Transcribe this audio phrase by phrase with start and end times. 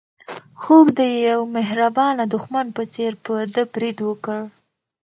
[0.61, 4.39] خوب د یو مهربانه دښمن په څېر په ده برید وکړ.